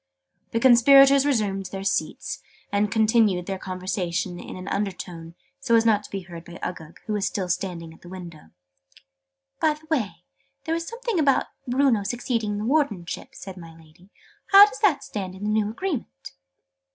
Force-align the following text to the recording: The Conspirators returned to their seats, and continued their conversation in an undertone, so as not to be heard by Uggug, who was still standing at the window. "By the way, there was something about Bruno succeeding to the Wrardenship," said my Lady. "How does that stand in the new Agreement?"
The 0.49 0.59
Conspirators 0.59 1.27
returned 1.27 1.65
to 1.65 1.71
their 1.71 1.83
seats, 1.83 2.41
and 2.71 2.91
continued 2.91 3.45
their 3.45 3.59
conversation 3.59 4.39
in 4.39 4.55
an 4.55 4.67
undertone, 4.67 5.35
so 5.59 5.75
as 5.75 5.85
not 5.85 6.03
to 6.05 6.09
be 6.09 6.21
heard 6.21 6.43
by 6.43 6.53
Uggug, 6.63 6.97
who 7.05 7.13
was 7.13 7.27
still 7.27 7.47
standing 7.47 7.93
at 7.93 8.01
the 8.01 8.09
window. 8.09 8.49
"By 9.59 9.75
the 9.75 9.85
way, 9.91 10.23
there 10.63 10.73
was 10.73 10.87
something 10.87 11.19
about 11.19 11.45
Bruno 11.67 12.01
succeeding 12.01 12.53
to 12.57 12.63
the 12.63 12.63
Wrardenship," 12.63 13.35
said 13.35 13.57
my 13.57 13.77
Lady. 13.77 14.09
"How 14.47 14.65
does 14.65 14.79
that 14.79 15.03
stand 15.03 15.35
in 15.35 15.43
the 15.43 15.49
new 15.51 15.69
Agreement?" 15.69 16.31